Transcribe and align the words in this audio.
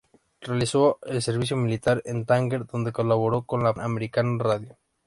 Realizó 0.41 0.97
el 1.03 1.21
servicio 1.21 1.55
militar 1.57 2.01
en 2.05 2.25
Tánger, 2.25 2.65
donde 2.65 2.91
colaboró 2.91 3.43
con 3.43 3.63
la 3.63 3.71
Pan 3.71 3.85
American 3.85 4.39
Radio. 4.39 4.79